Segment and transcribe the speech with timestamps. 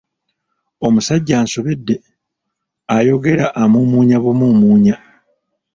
[0.85, 1.95] Omusajja ansobedde,
[2.95, 4.95] ayogera amuumuunya bumuumuunya.